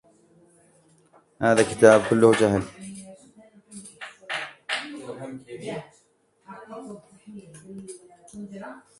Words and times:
هذا 1.41 1.63
كتاب 1.63 2.01
كله 2.09 2.31
جهل 2.31 2.63